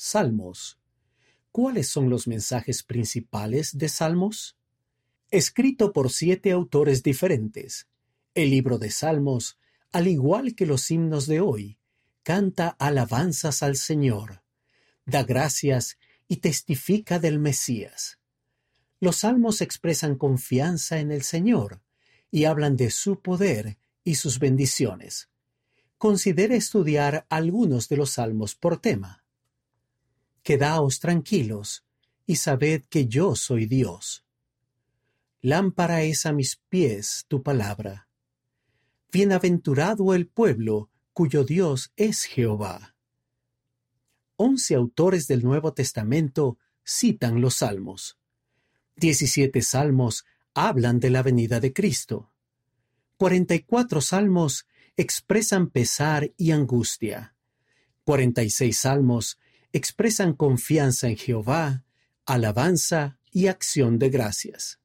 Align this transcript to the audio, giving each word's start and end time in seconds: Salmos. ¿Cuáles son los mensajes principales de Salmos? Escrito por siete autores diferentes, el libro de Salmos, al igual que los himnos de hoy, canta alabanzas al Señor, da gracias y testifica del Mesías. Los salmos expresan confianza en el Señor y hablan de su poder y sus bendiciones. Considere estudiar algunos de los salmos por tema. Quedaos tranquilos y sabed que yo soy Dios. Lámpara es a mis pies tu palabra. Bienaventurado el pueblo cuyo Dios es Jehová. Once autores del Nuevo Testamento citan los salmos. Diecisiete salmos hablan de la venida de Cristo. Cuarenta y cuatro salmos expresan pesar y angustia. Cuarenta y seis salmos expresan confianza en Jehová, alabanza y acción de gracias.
Salmos. 0.00 0.78
¿Cuáles 1.50 1.88
son 1.88 2.08
los 2.08 2.28
mensajes 2.28 2.84
principales 2.84 3.76
de 3.76 3.88
Salmos? 3.88 4.56
Escrito 5.32 5.92
por 5.92 6.12
siete 6.12 6.52
autores 6.52 7.02
diferentes, 7.02 7.88
el 8.32 8.50
libro 8.50 8.78
de 8.78 8.92
Salmos, 8.92 9.58
al 9.90 10.06
igual 10.06 10.54
que 10.54 10.66
los 10.66 10.88
himnos 10.92 11.26
de 11.26 11.40
hoy, 11.40 11.80
canta 12.22 12.76
alabanzas 12.78 13.64
al 13.64 13.74
Señor, 13.74 14.44
da 15.04 15.24
gracias 15.24 15.98
y 16.28 16.36
testifica 16.36 17.18
del 17.18 17.40
Mesías. 17.40 18.20
Los 19.00 19.16
salmos 19.16 19.60
expresan 19.60 20.14
confianza 20.14 21.00
en 21.00 21.10
el 21.10 21.24
Señor 21.24 21.82
y 22.30 22.44
hablan 22.44 22.76
de 22.76 22.92
su 22.92 23.20
poder 23.20 23.78
y 24.04 24.14
sus 24.14 24.38
bendiciones. 24.38 25.28
Considere 25.96 26.54
estudiar 26.54 27.26
algunos 27.28 27.88
de 27.88 27.96
los 27.96 28.10
salmos 28.10 28.54
por 28.54 28.80
tema. 28.80 29.24
Quedaos 30.48 30.98
tranquilos 30.98 31.84
y 32.24 32.36
sabed 32.36 32.84
que 32.88 33.06
yo 33.06 33.36
soy 33.36 33.66
Dios. 33.66 34.24
Lámpara 35.42 36.04
es 36.04 36.24
a 36.24 36.32
mis 36.32 36.56
pies 36.70 37.26
tu 37.28 37.42
palabra. 37.42 38.08
Bienaventurado 39.12 40.14
el 40.14 40.26
pueblo 40.26 40.88
cuyo 41.12 41.44
Dios 41.44 41.92
es 41.96 42.24
Jehová. 42.24 42.96
Once 44.36 44.74
autores 44.74 45.26
del 45.26 45.44
Nuevo 45.44 45.74
Testamento 45.74 46.56
citan 46.82 47.42
los 47.42 47.56
salmos. 47.56 48.16
Diecisiete 48.96 49.60
salmos 49.60 50.24
hablan 50.54 50.98
de 50.98 51.10
la 51.10 51.22
venida 51.22 51.60
de 51.60 51.74
Cristo. 51.74 52.32
Cuarenta 53.18 53.54
y 53.54 53.64
cuatro 53.64 54.00
salmos 54.00 54.66
expresan 54.96 55.68
pesar 55.68 56.32
y 56.38 56.52
angustia. 56.52 57.36
Cuarenta 58.02 58.42
y 58.42 58.48
seis 58.48 58.78
salmos 58.78 59.38
expresan 59.72 60.32
confianza 60.32 61.08
en 61.08 61.16
Jehová, 61.16 61.84
alabanza 62.26 63.18
y 63.30 63.46
acción 63.46 63.98
de 63.98 64.10
gracias. 64.10 64.80